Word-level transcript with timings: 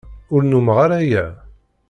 Ur 0.33 0.41
nnummeɣ 0.43 0.77
ara 0.85 0.97
aya. 1.01 1.25